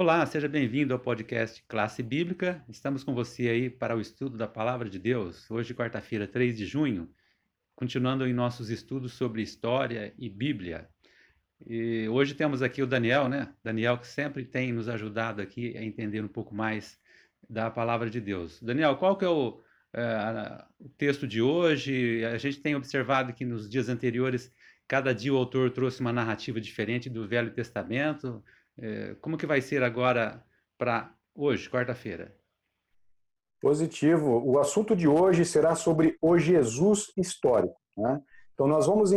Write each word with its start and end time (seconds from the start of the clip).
Olá, 0.00 0.24
seja 0.24 0.48
bem-vindo 0.48 0.94
ao 0.94 0.98
podcast 0.98 1.62
Classe 1.68 2.02
Bíblica. 2.02 2.64
Estamos 2.70 3.04
com 3.04 3.14
você 3.14 3.50
aí 3.50 3.68
para 3.68 3.94
o 3.94 4.00
estudo 4.00 4.38
da 4.38 4.48
Palavra 4.48 4.88
de 4.88 4.98
Deus. 4.98 5.50
Hoje, 5.50 5.74
quarta-feira, 5.74 6.26
3 6.26 6.56
de 6.56 6.64
junho, 6.64 7.06
continuando 7.76 8.26
em 8.26 8.32
nossos 8.32 8.70
estudos 8.70 9.12
sobre 9.12 9.42
história 9.42 10.14
e 10.16 10.30
Bíblia. 10.30 10.88
E 11.66 12.08
hoje 12.08 12.34
temos 12.34 12.62
aqui 12.62 12.82
o 12.82 12.86
Daniel, 12.86 13.28
né? 13.28 13.52
Daniel 13.62 13.98
que 13.98 14.06
sempre 14.06 14.42
tem 14.42 14.72
nos 14.72 14.88
ajudado 14.88 15.42
aqui 15.42 15.76
a 15.76 15.82
entender 15.82 16.24
um 16.24 16.28
pouco 16.28 16.54
mais 16.54 16.98
da 17.46 17.70
Palavra 17.70 18.08
de 18.08 18.22
Deus. 18.22 18.58
Daniel, 18.62 18.96
qual 18.96 19.18
que 19.18 19.26
é 19.26 19.28
o, 19.28 19.60
é, 19.92 20.64
o 20.78 20.88
texto 20.88 21.26
de 21.26 21.42
hoje? 21.42 22.24
A 22.24 22.38
gente 22.38 22.62
tem 22.62 22.74
observado 22.74 23.34
que 23.34 23.44
nos 23.44 23.68
dias 23.68 23.90
anteriores, 23.90 24.50
cada 24.88 25.14
dia 25.14 25.34
o 25.34 25.36
autor 25.36 25.70
trouxe 25.70 26.00
uma 26.00 26.10
narrativa 26.10 26.58
diferente 26.58 27.10
do 27.10 27.28
Velho 27.28 27.50
Testamento. 27.50 28.42
É, 28.78 29.14
como 29.20 29.36
que 29.36 29.46
vai 29.46 29.60
ser 29.60 29.82
agora 29.82 30.44
para 30.78 31.14
hoje, 31.34 31.68
quarta-feira? 31.68 32.34
Positivo. 33.60 34.42
O 34.44 34.58
assunto 34.58 34.96
de 34.96 35.06
hoje 35.06 35.44
será 35.44 35.74
sobre 35.74 36.16
o 36.20 36.38
Jesus 36.38 37.12
histórico. 37.16 37.76
Né? 37.96 38.20
Então, 38.54 38.66
nós 38.66 38.86
vamos, 38.86 39.10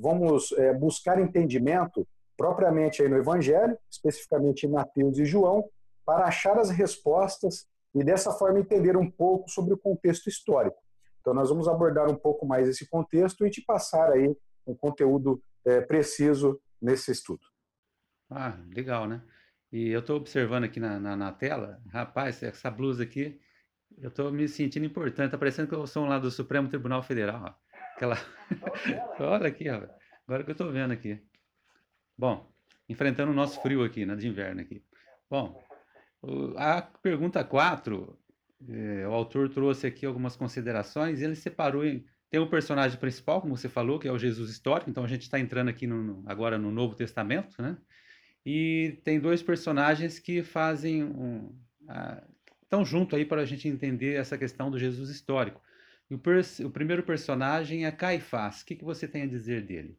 vamos 0.00 0.52
é, 0.52 0.72
buscar 0.72 1.20
entendimento 1.20 2.06
propriamente 2.36 3.02
aí 3.02 3.08
no 3.08 3.18
Evangelho, 3.18 3.76
especificamente 3.90 4.64
em 4.64 4.70
Mateus 4.70 5.18
e 5.18 5.26
João, 5.26 5.68
para 6.06 6.24
achar 6.24 6.58
as 6.58 6.70
respostas 6.70 7.66
e 7.94 8.02
dessa 8.02 8.32
forma 8.32 8.60
entender 8.60 8.96
um 8.96 9.10
pouco 9.10 9.50
sobre 9.50 9.74
o 9.74 9.78
contexto 9.78 10.28
histórico. 10.28 10.78
Então, 11.20 11.34
nós 11.34 11.50
vamos 11.50 11.68
abordar 11.68 12.10
um 12.10 12.16
pouco 12.16 12.46
mais 12.46 12.66
esse 12.66 12.88
contexto 12.88 13.46
e 13.46 13.50
te 13.50 13.62
passar 13.62 14.10
aí 14.10 14.34
um 14.66 14.74
conteúdo 14.74 15.42
é, 15.66 15.80
preciso 15.82 16.58
nesse 16.80 17.10
estudo. 17.10 17.49
Ah, 18.30 18.56
legal, 18.74 19.08
né? 19.08 19.22
E 19.72 19.88
eu 19.88 20.00
estou 20.00 20.16
observando 20.16 20.64
aqui 20.64 20.80
na, 20.80 20.98
na, 20.98 21.16
na, 21.16 21.32
tela, 21.32 21.80
rapaz, 21.92 22.42
essa 22.42 22.70
blusa 22.70 23.02
aqui, 23.02 23.40
eu 23.98 24.08
estou 24.08 24.32
me 24.32 24.48
sentindo 24.48 24.86
importante. 24.86 25.26
Está 25.26 25.38
parecendo 25.38 25.68
que 25.68 25.74
eu 25.74 25.86
sou 25.86 26.06
lá 26.06 26.18
do 26.18 26.30
Supremo 26.30 26.68
Tribunal 26.68 27.02
Federal. 27.02 27.42
Ó. 27.44 27.54
Aquela... 27.96 28.16
Olha 29.18 29.48
aqui, 29.48 29.68
ó. 29.68 29.82
agora 30.26 30.44
que 30.44 30.50
eu 30.50 30.52
estou 30.52 30.72
vendo 30.72 30.92
aqui. 30.92 31.20
Bom, 32.16 32.52
enfrentando 32.88 33.32
o 33.32 33.34
nosso 33.34 33.60
frio 33.62 33.84
aqui, 33.84 34.04
né, 34.06 34.14
de 34.16 34.28
inverno 34.28 34.60
aqui. 34.60 34.84
Bom, 35.28 35.62
a 36.56 36.82
pergunta 36.82 37.42
4, 37.42 38.18
é, 38.68 39.08
o 39.08 39.12
autor 39.12 39.48
trouxe 39.48 39.86
aqui 39.86 40.04
algumas 40.04 40.36
considerações 40.36 41.22
ele 41.22 41.36
separou 41.36 41.84
em. 41.84 42.04
Tem 42.28 42.38
o 42.38 42.44
um 42.44 42.50
personagem 42.50 42.98
principal, 42.98 43.40
como 43.40 43.56
você 43.56 43.68
falou, 43.68 43.98
que 43.98 44.06
é 44.06 44.12
o 44.12 44.18
Jesus 44.18 44.50
histórico, 44.50 44.88
então 44.88 45.02
a 45.02 45.08
gente 45.08 45.22
está 45.22 45.40
entrando 45.40 45.68
aqui 45.68 45.84
no, 45.84 46.22
agora 46.26 46.56
no 46.58 46.70
Novo 46.70 46.94
Testamento, 46.94 47.60
né? 47.60 47.76
E 48.44 49.00
tem 49.04 49.20
dois 49.20 49.42
personagens 49.42 50.18
que 50.18 50.42
fazem 50.42 51.04
um, 51.04 51.52
estão 52.62 52.84
junto 52.84 53.16
aí 53.16 53.24
para 53.24 53.42
a 53.42 53.44
gente 53.44 53.68
entender 53.68 54.14
essa 54.14 54.38
questão 54.38 54.70
do 54.70 54.78
Jesus 54.78 55.10
histórico. 55.10 55.60
O, 56.08 56.16
o, 56.66 56.70
primeiro 56.70 57.02
personagem 57.02 57.84
é 57.84 57.90
Caifás. 57.90 58.62
O 58.62 58.66
que, 58.66 58.76
que 58.76 58.84
você 58.84 59.06
tem 59.06 59.22
a 59.22 59.28
dizer 59.28 59.66
dele? 59.66 59.98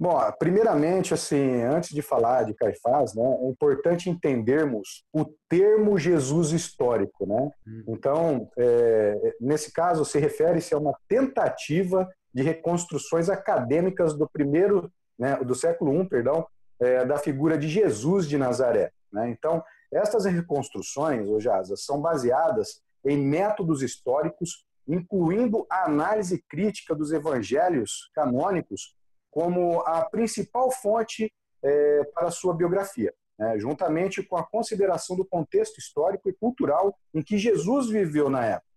Bom, 0.00 0.16
primeiramente, 0.38 1.12
assim, 1.12 1.62
antes 1.62 1.90
de 1.90 2.02
falar 2.02 2.44
de 2.44 2.54
Caifás, 2.54 3.14
né, 3.14 3.24
é 3.42 3.48
importante 3.48 4.08
entendermos 4.08 5.04
o 5.12 5.24
termo 5.48 5.98
Jesus 5.98 6.52
histórico, 6.52 7.26
né? 7.26 7.50
Hum. 7.66 7.84
Então, 7.88 8.48
é, 8.56 9.34
nesse 9.40 9.72
caso, 9.72 10.04
se 10.04 10.16
refere-se 10.20 10.72
a 10.72 10.78
uma 10.78 10.96
tentativa 11.08 12.08
de 12.32 12.44
reconstruções 12.44 13.28
acadêmicas 13.28 14.16
do 14.16 14.28
primeiro, 14.28 14.88
né, 15.18 15.36
do 15.38 15.56
século 15.56 16.00
I, 16.00 16.08
perdão, 16.08 16.46
é, 16.80 17.04
da 17.04 17.18
figura 17.18 17.58
de 17.58 17.68
Jesus 17.68 18.28
de 18.28 18.38
Nazaré. 18.38 18.92
Né? 19.12 19.30
Então, 19.30 19.62
estas 19.92 20.24
reconstruções, 20.24 21.28
Ojasa, 21.28 21.76
são 21.76 22.00
baseadas 22.00 22.82
em 23.04 23.16
métodos 23.16 23.82
históricos, 23.82 24.66
incluindo 24.86 25.66
a 25.70 25.84
análise 25.84 26.42
crítica 26.48 26.94
dos 26.94 27.12
evangelhos 27.12 28.10
canônicos 28.14 28.96
como 29.30 29.80
a 29.80 30.04
principal 30.08 30.70
fonte 30.70 31.32
é, 31.62 32.04
para 32.14 32.30
sua 32.30 32.54
biografia, 32.54 33.12
né? 33.38 33.58
juntamente 33.58 34.22
com 34.22 34.36
a 34.36 34.46
consideração 34.46 35.16
do 35.16 35.24
contexto 35.24 35.78
histórico 35.78 36.28
e 36.28 36.34
cultural 36.34 36.96
em 37.14 37.22
que 37.22 37.38
Jesus 37.38 37.88
viveu 37.88 38.28
na 38.28 38.44
época. 38.44 38.68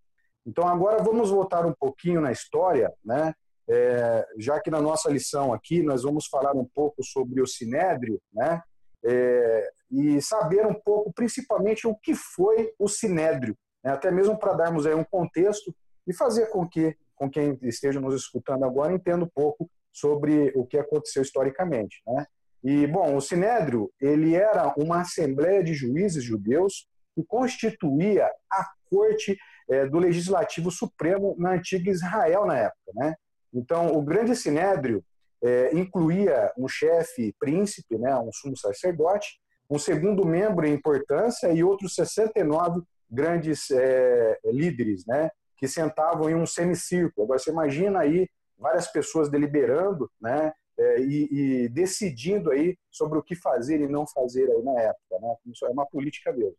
Então, 0.46 0.66
agora 0.66 1.02
vamos 1.02 1.30
voltar 1.30 1.64
um 1.64 1.72
pouquinho 1.72 2.20
na 2.20 2.32
história, 2.32 2.92
né? 3.04 3.32
É, 3.68 4.26
já 4.38 4.60
que 4.60 4.70
na 4.70 4.80
nossa 4.80 5.10
lição 5.10 5.52
aqui 5.52 5.82
nós 5.82 6.02
vamos 6.02 6.26
falar 6.26 6.54
um 6.54 6.68
pouco 6.74 7.02
sobre 7.02 7.40
o 7.40 7.46
Sinédrio, 7.46 8.20
né? 8.32 8.60
É, 9.04 9.70
e 9.90 10.22
saber 10.22 10.66
um 10.66 10.74
pouco, 10.74 11.12
principalmente, 11.12 11.86
o 11.86 11.94
que 11.94 12.14
foi 12.14 12.72
o 12.78 12.88
Sinédrio, 12.88 13.56
né? 13.84 13.92
até 13.92 14.10
mesmo 14.10 14.38
para 14.38 14.54
darmos 14.54 14.86
aí 14.86 14.94
um 14.94 15.04
contexto 15.04 15.74
e 16.06 16.14
fazer 16.14 16.46
com 16.46 16.66
que 16.68 16.96
com 17.14 17.30
quem 17.30 17.56
esteja 17.62 18.00
nos 18.00 18.14
escutando 18.14 18.64
agora 18.64 18.92
entenda 18.92 19.24
um 19.24 19.30
pouco 19.32 19.70
sobre 19.92 20.52
o 20.56 20.66
que 20.66 20.76
aconteceu 20.76 21.22
historicamente, 21.22 22.02
né? 22.04 22.26
E 22.64 22.86
bom, 22.86 23.16
o 23.16 23.20
Sinédrio 23.20 23.92
ele 24.00 24.34
era 24.34 24.72
uma 24.76 25.02
assembleia 25.02 25.62
de 25.62 25.74
juízes 25.74 26.24
judeus 26.24 26.88
que 27.14 27.22
constituía 27.24 28.26
a 28.50 28.66
corte 28.90 29.36
é, 29.70 29.86
do 29.86 29.98
legislativo 29.98 30.70
supremo 30.70 31.36
na 31.38 31.52
antiga 31.52 31.90
Israel 31.90 32.46
na 32.46 32.58
época, 32.58 32.92
né? 32.94 33.14
Então, 33.52 33.94
o 33.96 34.02
grande 34.02 34.34
sinédrio 34.34 35.04
é, 35.42 35.74
incluía 35.76 36.52
um 36.56 36.68
chefe 36.68 37.34
príncipe, 37.38 37.98
né, 37.98 38.16
um 38.16 38.32
sumo 38.32 38.56
sacerdote, 38.56 39.40
um 39.68 39.78
segundo 39.78 40.24
membro 40.24 40.66
em 40.66 40.72
importância 40.72 41.52
e 41.52 41.64
outros 41.64 41.94
69 41.94 42.82
grandes 43.10 43.70
é, 43.70 44.38
líderes, 44.44 45.04
né, 45.06 45.30
que 45.56 45.68
sentavam 45.68 46.30
em 46.30 46.34
um 46.34 46.46
semicírculo. 46.46 47.24
Agora, 47.24 47.38
você 47.38 47.50
imagina 47.50 48.00
aí 48.00 48.28
várias 48.56 48.86
pessoas 48.86 49.28
deliberando, 49.28 50.10
né, 50.20 50.52
é, 50.78 51.00
e, 51.00 51.28
e, 51.30 51.68
decidindo 51.68 52.50
aí 52.50 52.76
sobre 52.90 53.18
o 53.18 53.22
que 53.22 53.34
fazer 53.34 53.80
e 53.80 53.88
não 53.88 54.06
fazer 54.06 54.50
aí 54.50 54.62
na 54.62 54.80
época, 54.80 55.18
né? 55.20 55.34
Isso 55.46 55.66
é 55.66 55.68
uma 55.68 55.84
política 55.84 56.32
mesmo. 56.32 56.56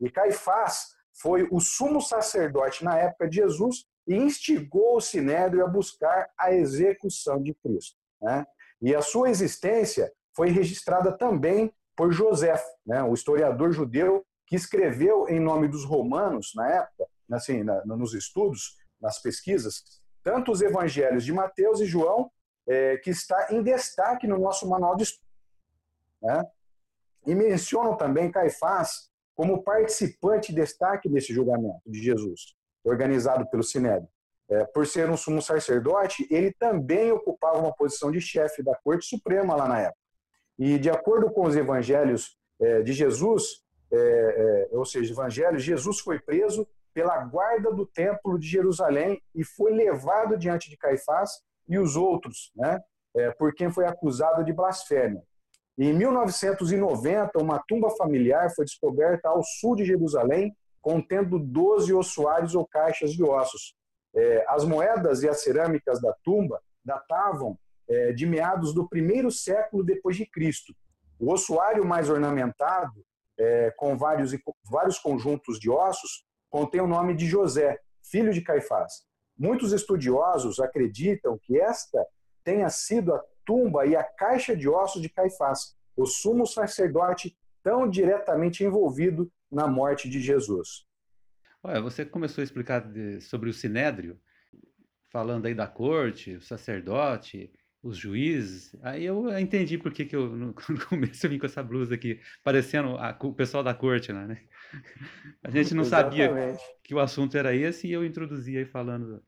E 0.00 0.08
Caifás 0.08 0.94
foi 1.20 1.48
o 1.50 1.58
sumo 1.58 2.00
sacerdote 2.00 2.84
na 2.84 2.96
época 2.96 3.28
de 3.28 3.36
Jesus 3.36 3.84
e 4.06 4.14
instigou 4.14 4.96
o 4.96 5.00
Sinédrio 5.00 5.64
a 5.64 5.68
buscar 5.68 6.30
a 6.38 6.52
execução 6.52 7.42
de 7.42 7.52
Cristo. 7.54 7.96
Né? 8.20 8.46
E 8.80 8.94
a 8.94 9.02
sua 9.02 9.30
existência 9.30 10.12
foi 10.34 10.50
registrada 10.50 11.16
também 11.16 11.72
por 11.96 12.12
José, 12.12 12.62
né, 12.86 13.02
o 13.02 13.14
historiador 13.14 13.72
judeu 13.72 14.24
que 14.46 14.54
escreveu 14.54 15.26
em 15.28 15.40
nome 15.40 15.66
dos 15.66 15.84
romanos 15.84 16.52
na 16.54 16.70
época, 16.70 17.06
assim, 17.32 17.64
na, 17.64 17.84
nos 17.86 18.12
estudos, 18.12 18.76
nas 19.00 19.20
pesquisas, 19.20 19.82
tanto 20.22 20.52
os 20.52 20.60
evangelhos 20.60 21.24
de 21.24 21.32
Mateus 21.32 21.80
e 21.80 21.86
João, 21.86 22.30
é, 22.68 22.98
que 22.98 23.10
está 23.10 23.48
em 23.50 23.62
destaque 23.62 24.26
no 24.26 24.38
nosso 24.38 24.68
manual 24.68 24.94
de. 24.94 25.04
Né? 26.22 26.44
E 27.26 27.34
mencionam 27.34 27.96
também 27.96 28.30
Caifás 28.30 29.10
como 29.34 29.62
participante 29.62 30.52
de 30.52 30.60
destaque 30.60 31.08
desse 31.08 31.32
julgamento 31.32 31.80
de 31.86 32.02
Jesus 32.02 32.55
organizado 32.86 33.48
pelo 33.50 33.62
Sinédrio. 33.62 34.08
É, 34.48 34.64
por 34.64 34.86
ser 34.86 35.10
um 35.10 35.16
sumo 35.16 35.42
sacerdote, 35.42 36.26
ele 36.30 36.52
também 36.52 37.10
ocupava 37.10 37.58
uma 37.58 37.74
posição 37.74 38.12
de 38.12 38.20
chefe 38.20 38.62
da 38.62 38.76
Corte 38.76 39.04
Suprema 39.04 39.56
lá 39.56 39.68
na 39.68 39.80
época. 39.80 39.98
E 40.58 40.78
de 40.78 40.88
acordo 40.88 41.30
com 41.30 41.44
os 41.46 41.56
evangelhos 41.56 42.36
é, 42.60 42.82
de 42.82 42.92
Jesus, 42.92 43.62
é, 43.92 44.68
é 44.72 44.76
ou 44.76 44.84
seja, 44.84 45.12
evangelhos, 45.12 45.62
Jesus 45.62 45.98
foi 45.98 46.20
preso 46.20 46.66
pela 46.94 47.18
guarda 47.24 47.70
do 47.72 47.84
templo 47.84 48.38
de 48.38 48.46
Jerusalém 48.46 49.20
e 49.34 49.44
foi 49.44 49.72
levado 49.72 50.38
diante 50.38 50.70
de 50.70 50.78
Caifás 50.78 51.30
e 51.68 51.78
os 51.78 51.96
outros, 51.96 52.52
né, 52.56 52.80
é, 53.14 53.30
por 53.32 53.52
quem 53.52 53.70
foi 53.70 53.84
acusado 53.84 54.44
de 54.44 54.52
blasfêmia. 54.52 55.22
Em 55.78 55.92
1990, 55.92 57.38
uma 57.38 57.62
tumba 57.68 57.90
familiar 57.90 58.50
foi 58.54 58.64
descoberta 58.64 59.28
ao 59.28 59.42
sul 59.42 59.76
de 59.76 59.84
Jerusalém 59.84 60.56
contendo 60.86 61.40
12 61.40 61.92
ossuários 61.92 62.54
ou 62.54 62.64
caixas 62.64 63.10
de 63.10 63.20
ossos. 63.20 63.74
É, 64.14 64.44
as 64.46 64.64
moedas 64.64 65.20
e 65.24 65.28
as 65.28 65.42
cerâmicas 65.42 66.00
da 66.00 66.14
tumba 66.22 66.62
datavam 66.84 67.58
é, 67.88 68.12
de 68.12 68.24
meados 68.24 68.72
do 68.72 68.88
primeiro 68.88 69.28
século 69.28 69.82
depois 69.82 70.16
de 70.16 70.24
Cristo. 70.24 70.72
O 71.18 71.32
ossuário 71.32 71.84
mais 71.84 72.08
ornamentado, 72.08 73.04
é, 73.36 73.72
com 73.76 73.98
vários, 73.98 74.30
vários 74.70 74.96
conjuntos 74.96 75.58
de 75.58 75.68
ossos, 75.68 76.24
contém 76.48 76.80
o 76.80 76.86
nome 76.86 77.16
de 77.16 77.26
José, 77.26 77.80
filho 78.08 78.32
de 78.32 78.40
Caifás. 78.40 79.02
Muitos 79.36 79.72
estudiosos 79.72 80.60
acreditam 80.60 81.36
que 81.42 81.60
esta 81.60 82.06
tenha 82.44 82.70
sido 82.70 83.12
a 83.12 83.24
tumba 83.44 83.86
e 83.86 83.96
a 83.96 84.04
caixa 84.04 84.56
de 84.56 84.68
ossos 84.68 85.02
de 85.02 85.08
Caifás, 85.08 85.74
o 85.96 86.06
sumo 86.06 86.46
sacerdote 86.46 87.36
tão 87.60 87.90
diretamente 87.90 88.62
envolvido 88.62 89.28
na 89.56 89.66
morte 89.66 90.08
de 90.08 90.20
Jesus. 90.20 90.86
Olha, 91.62 91.80
você 91.80 92.04
começou 92.04 92.42
a 92.42 92.44
explicar 92.44 92.80
de, 92.80 93.20
sobre 93.22 93.48
o 93.48 93.54
sinédrio, 93.54 94.20
falando 95.08 95.46
aí 95.46 95.54
da 95.54 95.66
corte, 95.66 96.36
o 96.36 96.42
sacerdote. 96.42 97.50
os 97.82 97.96
juízes. 97.96 98.76
Aí 98.82 99.04
eu 99.04 99.36
entendi 99.38 99.78
por 99.78 99.92
que, 99.92 100.04
que 100.04 100.14
eu, 100.14 100.28
no, 100.28 100.54
no 100.68 100.86
começo, 100.86 101.24
eu 101.24 101.30
vim 101.30 101.38
com 101.38 101.46
essa 101.46 101.62
blusa 101.62 101.94
aqui, 101.94 102.20
parecendo 102.44 102.96
a, 102.98 103.16
o 103.18 103.32
pessoal 103.32 103.64
da 103.64 103.72
corte 103.74 104.12
lá, 104.12 104.26
né? 104.26 104.42
A 105.42 105.50
gente 105.50 105.74
não 105.74 105.84
sabia 105.84 106.56
que 106.82 106.94
o 106.94 107.00
assunto 107.00 107.36
era 107.38 107.54
esse 107.54 107.86
e 107.86 107.92
eu 107.92 108.04
introduzi 108.04 108.58
aí 108.58 108.66
falando 108.66 109.22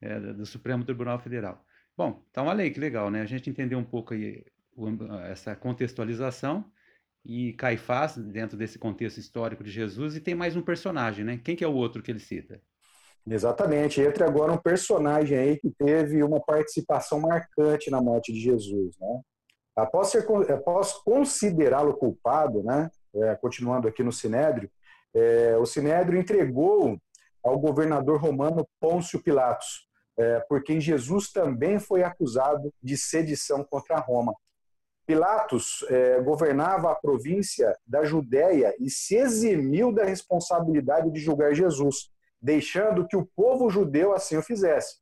é, 0.00 0.18
do 0.18 0.46
Supremo 0.46 0.84
Tribunal 0.84 1.18
Federal. 1.18 1.64
Bom, 1.96 2.24
então 2.30 2.46
olha 2.46 2.62
aí 2.64 2.70
que 2.70 2.80
legal, 2.80 3.10
né? 3.10 3.20
A 3.20 3.26
gente 3.26 3.50
entendeu 3.50 3.78
um 3.78 3.84
pouco 3.84 4.14
aí 4.14 4.44
essa 5.30 5.54
contextualização 5.54 6.64
e 7.24 7.52
Caifás 7.54 8.16
dentro 8.16 8.56
desse 8.56 8.78
contexto 8.78 9.18
histórico 9.18 9.64
de 9.64 9.70
Jesus 9.70 10.14
e 10.14 10.20
tem 10.20 10.34
mais 10.34 10.56
um 10.56 10.62
personagem, 10.62 11.24
né? 11.24 11.40
Quem 11.42 11.56
que 11.56 11.64
é 11.64 11.68
o 11.68 11.74
outro 11.74 12.02
que 12.02 12.10
ele 12.10 12.20
cita? 12.20 12.60
Exatamente. 13.26 14.00
Entra 14.00 14.26
agora 14.26 14.52
um 14.52 14.58
personagem 14.58 15.38
aí 15.38 15.56
que 15.58 15.70
teve 15.70 16.22
uma 16.22 16.40
participação 16.40 17.20
marcante 17.20 17.90
na 17.90 18.00
morte 18.00 18.32
de 18.32 18.40
Jesus, 18.40 18.96
né? 19.00 19.20
Após, 19.74 20.08
ser, 20.08 20.26
após 20.52 20.92
considerá-lo 20.92 21.94
culpado, 21.94 22.62
né? 22.62 22.90
É, 23.14 23.34
continuando 23.36 23.88
aqui 23.88 24.02
no 24.02 24.12
Sinédrio, 24.12 24.70
é, 25.14 25.56
o 25.56 25.64
Sinédrio 25.64 26.18
entregou 26.18 26.98
ao 27.42 27.58
governador 27.58 28.20
romano 28.20 28.66
Pôncio 28.80 29.22
Pilatos, 29.22 29.86
é, 30.18 30.40
por 30.40 30.62
quem 30.62 30.80
Jesus 30.80 31.30
também 31.30 31.78
foi 31.78 32.02
acusado 32.02 32.72
de 32.82 32.96
sedição 32.96 33.64
contra 33.64 33.98
Roma. 34.00 34.34
Pilatos 35.06 35.84
é, 35.88 36.20
governava 36.22 36.90
a 36.90 36.94
província 36.94 37.76
da 37.86 38.04
Judéia 38.04 38.74
e 38.78 38.88
se 38.88 39.16
eximiu 39.16 39.92
da 39.92 40.04
responsabilidade 40.04 41.10
de 41.10 41.20
julgar 41.20 41.54
Jesus, 41.54 42.10
deixando 42.40 43.06
que 43.06 43.16
o 43.16 43.26
povo 43.36 43.70
judeu 43.70 44.14
assim 44.14 44.36
o 44.36 44.42
fizesse. 44.42 44.96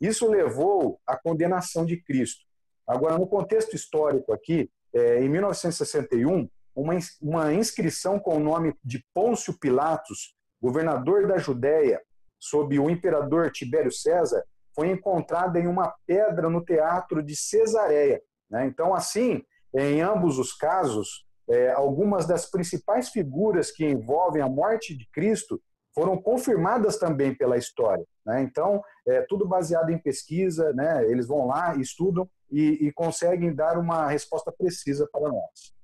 Isso 0.00 0.28
levou 0.28 1.00
à 1.06 1.16
condenação 1.16 1.86
de 1.86 1.96
Cristo. 2.02 2.44
Agora, 2.86 3.18
no 3.18 3.26
contexto 3.26 3.74
histórico 3.74 4.32
aqui, 4.32 4.70
é, 4.94 5.20
em 5.22 5.28
1961, 5.28 6.48
uma, 6.74 6.94
uma 7.20 7.52
inscrição 7.54 8.18
com 8.18 8.36
o 8.36 8.40
nome 8.40 8.74
de 8.84 9.04
Pôncio 9.14 9.58
Pilatos, 9.58 10.34
governador 10.60 11.26
da 11.26 11.38
Judéia, 11.38 12.00
sob 12.38 12.78
o 12.78 12.90
imperador 12.90 13.50
Tibério 13.50 13.90
César, 13.90 14.44
foi 14.74 14.90
encontrada 14.90 15.58
em 15.58 15.66
uma 15.66 15.94
pedra 16.06 16.50
no 16.50 16.62
teatro 16.62 17.22
de 17.22 17.34
Cesareia. 17.34 18.20
Né? 18.50 18.66
Então, 18.66 18.94
assim, 18.94 19.42
em 19.74 20.00
ambos 20.00 20.38
os 20.38 20.52
casos, 20.52 21.26
é, 21.48 21.70
algumas 21.72 22.26
das 22.26 22.50
principais 22.50 23.08
figuras 23.10 23.70
que 23.70 23.84
envolvem 23.84 24.42
a 24.42 24.48
morte 24.48 24.96
de 24.96 25.08
Cristo 25.10 25.60
foram 25.94 26.20
confirmadas 26.20 26.98
também 26.98 27.34
pela 27.34 27.56
história. 27.56 28.04
Né? 28.24 28.42
Então, 28.42 28.82
é 29.06 29.22
tudo 29.22 29.46
baseado 29.46 29.90
em 29.90 29.98
pesquisa, 29.98 30.72
né? 30.72 31.04
eles 31.10 31.26
vão 31.26 31.46
lá, 31.46 31.74
estudam 31.76 32.28
e, 32.50 32.86
e 32.86 32.92
conseguem 32.92 33.54
dar 33.54 33.78
uma 33.78 34.08
resposta 34.08 34.52
precisa 34.52 35.08
para 35.10 35.28
nós. 35.28 35.74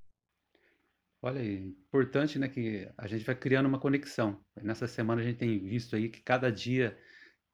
Olha 1.25 1.41
aí, 1.41 1.69
importante, 1.69 2.37
né, 2.37 2.49
que 2.49 2.91
a 2.99 3.07
gente 3.07 3.25
vai 3.25 3.37
criando 3.37 3.67
uma 3.67 3.79
conexão. 3.79 4.41
Nessa 4.61 4.89
semana 4.89 5.23
a 5.23 5.25
gente 5.25 5.39
tem 5.39 5.57
visto 5.57 5.95
aí 5.95 6.09
que 6.09 6.21
cada 6.21 6.51
dia 6.51 6.99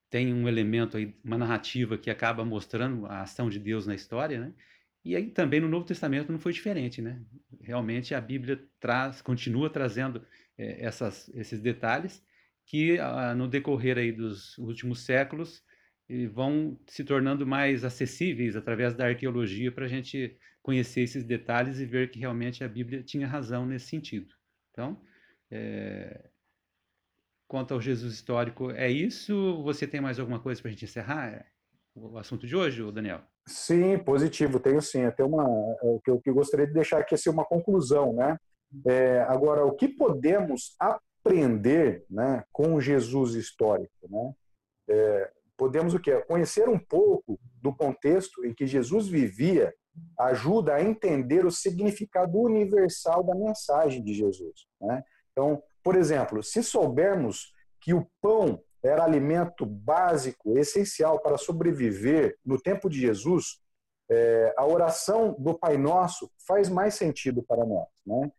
tem 0.08 0.32
um 0.32 0.48
elemento 0.48 0.96
aí, 0.96 1.14
uma 1.22 1.36
narrativa 1.36 1.98
que 1.98 2.10
acaba 2.10 2.46
mostrando 2.46 3.04
a 3.04 3.20
ação 3.20 3.50
de 3.50 3.58
Deus 3.58 3.86
na 3.86 3.94
história, 3.94 4.40
né? 4.40 4.54
E 5.08 5.16
aí 5.16 5.30
também 5.30 5.58
no 5.58 5.70
Novo 5.70 5.86
Testamento 5.86 6.30
não 6.30 6.38
foi 6.38 6.52
diferente, 6.52 7.00
né? 7.00 7.24
Realmente 7.62 8.14
a 8.14 8.20
Bíblia 8.20 8.62
traz, 8.78 9.22
continua 9.22 9.70
trazendo 9.70 10.22
é, 10.58 10.84
essas, 10.84 11.30
esses 11.30 11.62
detalhes 11.62 12.22
que 12.66 12.98
ah, 12.98 13.34
no 13.34 13.48
decorrer 13.48 13.96
aí 13.96 14.12
dos 14.12 14.58
últimos 14.58 15.00
séculos 15.00 15.64
vão 16.30 16.78
se 16.86 17.04
tornando 17.04 17.46
mais 17.46 17.84
acessíveis 17.84 18.54
através 18.54 18.94
da 18.94 19.06
arqueologia 19.06 19.72
para 19.72 19.86
a 19.86 19.88
gente 19.88 20.36
conhecer 20.60 21.00
esses 21.00 21.24
detalhes 21.24 21.80
e 21.80 21.86
ver 21.86 22.10
que 22.10 22.18
realmente 22.18 22.62
a 22.62 22.68
Bíblia 22.68 23.02
tinha 23.02 23.26
razão 23.26 23.64
nesse 23.64 23.86
sentido. 23.86 24.34
Então, 24.70 25.02
é, 25.50 26.28
quanto 27.46 27.72
ao 27.72 27.80
Jesus 27.80 28.12
histórico, 28.12 28.70
é 28.72 28.90
isso? 28.90 29.62
Você 29.62 29.86
tem 29.86 30.02
mais 30.02 30.20
alguma 30.20 30.38
coisa 30.38 30.60
para 30.60 30.68
a 30.68 30.72
gente 30.72 30.84
encerrar 30.84 31.46
o 32.00 32.18
assunto 32.18 32.46
de 32.46 32.56
hoje, 32.56 32.82
Daniel? 32.92 33.20
Sim, 33.46 33.98
positivo, 33.98 34.60
tenho 34.60 34.80
sim. 34.80 35.04
Até 35.04 35.24
uma, 35.24 35.44
é, 35.82 36.10
o 36.10 36.20
que 36.20 36.30
eu 36.30 36.34
gostaria 36.34 36.66
de 36.66 36.72
deixar 36.72 36.98
aqui 36.98 37.14
é 37.14 37.18
ser 37.18 37.30
uma 37.30 37.44
conclusão, 37.44 38.12
né? 38.12 38.38
É, 38.86 39.20
agora, 39.22 39.64
o 39.64 39.72
que 39.72 39.88
podemos 39.88 40.76
aprender 40.78 42.04
né, 42.10 42.44
com 42.52 42.80
Jesus 42.80 43.34
histórico? 43.34 44.08
Né? 44.08 44.32
É, 44.90 45.30
podemos 45.56 45.94
o 45.94 45.98
quê? 45.98 46.22
Conhecer 46.26 46.68
um 46.68 46.78
pouco 46.78 47.38
do 47.62 47.74
contexto 47.74 48.44
em 48.44 48.52
que 48.52 48.66
Jesus 48.66 49.08
vivia 49.08 49.74
ajuda 50.18 50.74
a 50.74 50.82
entender 50.82 51.44
o 51.44 51.50
significado 51.50 52.38
universal 52.38 53.24
da 53.24 53.34
mensagem 53.34 54.02
de 54.02 54.14
Jesus. 54.14 54.66
Né? 54.80 55.02
Então, 55.32 55.62
por 55.82 55.96
exemplo, 55.96 56.42
se 56.42 56.62
soubermos 56.62 57.52
que 57.80 57.94
o 57.94 58.06
pão 58.20 58.60
era 58.82 59.04
alimento 59.04 59.66
básico, 59.66 60.56
essencial 60.58 61.20
para 61.20 61.36
sobreviver 61.36 62.36
no 62.44 62.60
tempo 62.60 62.88
de 62.88 63.00
Jesus, 63.00 63.60
é, 64.10 64.54
a 64.56 64.66
oração 64.66 65.34
do 65.38 65.58
Pai 65.58 65.76
Nosso 65.76 66.30
faz 66.46 66.68
mais 66.68 66.94
sentido 66.94 67.42
para 67.42 67.64
nós. 67.64 67.88
Né? 68.06 68.30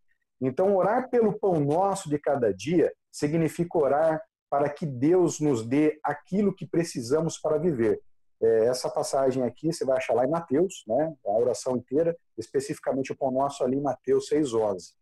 Então, 0.41 0.75
orar 0.75 1.09
pelo 1.09 1.37
pão 1.37 1.59
nosso 1.59 2.09
de 2.09 2.17
cada 2.17 2.53
dia 2.53 2.93
significa 3.11 3.77
orar 3.77 4.21
para 4.49 4.69
que 4.69 4.85
Deus 4.85 5.39
nos 5.39 5.65
dê 5.65 5.99
aquilo 6.03 6.55
que 6.55 6.65
precisamos 6.65 7.37
para 7.37 7.57
viver. 7.57 8.01
É, 8.41 8.65
essa 8.65 8.89
passagem 8.89 9.43
aqui 9.43 9.71
você 9.71 9.85
vai 9.85 9.97
achar 9.97 10.13
lá 10.13 10.25
em 10.25 10.29
Mateus, 10.29 10.83
né? 10.87 11.13
a 11.25 11.31
oração 11.31 11.75
inteira, 11.75 12.17
especificamente 12.37 13.11
o 13.11 13.15
pão 13.15 13.31
nosso 13.31 13.63
ali 13.63 13.77
em 13.77 13.81
Mateus 13.81 14.29
6,11. 14.29 14.93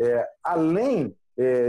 É, 0.00 0.26
além 0.42 1.06
é, 1.06 1.25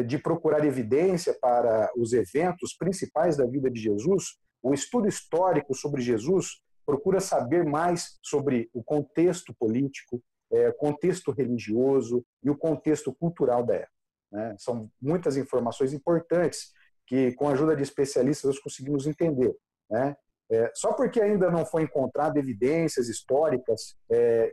de 0.07 0.17
procurar 0.17 0.63
evidência 0.65 1.37
para 1.41 1.91
os 1.97 2.13
eventos 2.13 2.73
principais 2.77 3.35
da 3.35 3.45
vida 3.45 3.69
de 3.69 3.81
Jesus, 3.81 4.37
o 4.63 4.73
estudo 4.73 5.07
histórico 5.07 5.73
sobre 5.75 6.01
Jesus 6.01 6.61
procura 6.85 7.19
saber 7.19 7.65
mais 7.65 8.17
sobre 8.23 8.69
o 8.73 8.81
contexto 8.81 9.53
político, 9.53 10.23
é, 10.51 10.71
contexto 10.71 11.31
religioso 11.31 12.25
e 12.41 12.49
o 12.49 12.57
contexto 12.57 13.13
cultural 13.13 13.65
da 13.65 13.75
época. 13.75 13.91
Né? 14.31 14.55
São 14.57 14.89
muitas 15.01 15.35
informações 15.35 15.91
importantes 15.91 16.71
que, 17.05 17.33
com 17.33 17.49
a 17.49 17.51
ajuda 17.51 17.75
de 17.75 17.83
especialistas, 17.83 18.55
nós 18.55 18.59
conseguimos 18.59 19.05
entender. 19.05 19.53
Né? 19.89 20.15
É, 20.49 20.71
só 20.73 20.93
porque 20.93 21.21
ainda 21.21 21.51
não 21.51 21.65
foi 21.65 21.83
encontrada 21.83 22.39
evidências 22.39 23.09
históricas 23.09 23.97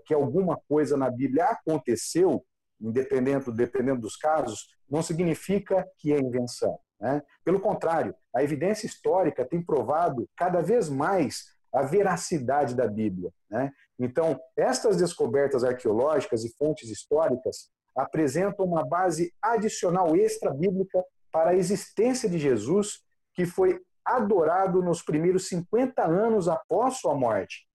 que 0.07 0.13
alguma 0.13 0.61
coisa 0.69 0.97
na 0.97 1.09
Bíblia 1.09 1.45
aconteceu, 1.45 2.45
independente, 2.81 3.51
dependendo 3.51 4.01
dos 4.01 4.17
casos, 4.17 4.69
não 4.89 5.03
significa 5.03 5.87
que 5.99 6.13
é 6.13 6.19
invenção. 6.19 6.79
Né? 7.01 7.23
Pelo 7.45 7.61
contrário, 7.61 8.15
a 8.35 8.43
evidência 8.43 8.87
histórica 8.87 9.45
tem 9.45 9.63
provado 9.63 10.29
cada 10.37 10.61
vez 10.61 10.89
mais 10.89 11.55
a 11.73 11.83
veracidade 11.83 12.75
da 12.75 12.87
Bíblia. 12.87 13.33
Né? 13.51 13.73
Então, 13.99 14.41
estas 14.57 14.97
descobertas 14.97 15.65
arqueológicas 15.65 16.45
e 16.45 16.55
fontes 16.57 16.89
históricas 16.89 17.71
apresentam 17.97 18.65
uma 18.65 18.85
base 18.85 19.33
adicional 19.43 20.17
extra-bíblica 20.17 21.05
para 21.31 21.51
a 21.51 21.55
existência 21.55 22.29
de 22.29 22.39
Jesus, 22.39 23.01
que 23.35 23.45
foi 23.45 23.81
adorado 24.05 24.83
nos 24.83 25.03
primeiros 25.03 25.49
50 25.49 26.05
anos 26.05 26.49
após 26.49 26.99
sua 26.99 27.15
morte. 27.15 27.67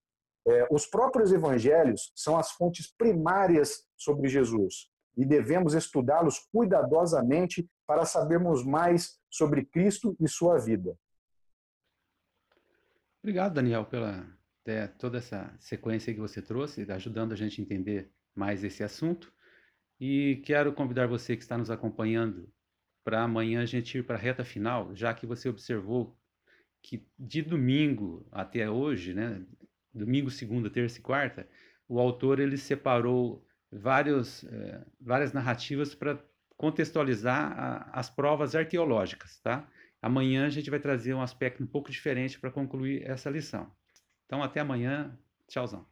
É, 0.48 0.68
os 0.72 0.86
próprios 0.88 1.32
evangelhos 1.32 2.12
são 2.16 2.38
as 2.38 2.52
fontes 2.52 2.92
primárias 2.96 3.86
sobre 3.98 4.28
Jesus 4.28 4.90
e 5.18 5.26
devemos 5.26 5.74
estudá-los 5.74 6.40
cuidadosamente 6.52 7.70
para 7.86 8.06
sabermos 8.06 8.66
mais 8.66 9.20
sobre 9.30 9.66
Cristo 9.66 10.16
e 10.20 10.28
sua 10.28 10.58
vida. 10.58 10.98
Obrigado, 13.22 13.56
Daniel, 13.56 13.86
pela 13.86 14.26
é, 14.66 14.88
toda 14.88 15.18
essa 15.18 15.54
sequência 15.60 16.14
que 16.14 16.20
você 16.20 16.42
trouxe, 16.42 16.90
ajudando 16.92 17.34
a 17.34 17.36
gente 17.36 17.60
a 17.60 17.64
entender 17.64 18.12
mais 18.36 18.64
esse 18.64 18.84
assunto. 18.84 19.34
E 20.00 20.42
quero 20.46 20.72
convidar 20.74 21.08
você 21.08 21.36
que 21.36 21.42
está 21.42 21.58
nos 21.58 21.70
acompanhando 21.70 22.50
para 23.04 23.24
amanhã 23.24 23.62
a 23.62 23.66
gente 23.66 23.98
ir 23.98 24.06
para 24.06 24.16
a 24.16 24.20
reta 24.20 24.46
final, 24.46 24.96
já 24.96 25.14
que 25.14 25.26
você 25.26 25.50
observou 25.50 26.18
que 26.82 27.06
de 27.18 27.42
domingo 27.42 28.26
até 28.32 28.70
hoje, 28.70 29.14
né, 29.14 29.46
domingo, 29.94 30.30
segunda, 30.30 30.70
terça 30.70 31.00
e 31.00 31.02
quarta, 31.02 31.48
o 31.88 32.00
autor 32.00 32.40
ele 32.40 32.58
separou 32.58 33.46
vários, 33.72 34.44
eh, 34.46 34.86
várias 35.00 35.34
narrativas 35.34 35.96
para 35.96 36.20
contextualizar 36.58 37.54
a, 37.58 38.00
as 38.00 38.10
provas 38.10 38.56
arqueológicas, 38.56 39.40
tá? 39.40 39.68
Amanhã 40.02 40.46
a 40.46 40.50
gente 40.50 40.70
vai 40.70 40.80
trazer 40.80 41.14
um 41.14 41.22
aspecto 41.22 41.64
um 41.64 41.68
pouco 41.68 41.92
diferente 41.92 42.40
para 42.40 42.52
concluir 42.52 43.04
essa 43.10 43.30
lição. 43.30 43.70
Então, 44.26 44.44
até 44.44 44.60
amanhã. 44.60 45.18
Tchauzão. 45.48 45.86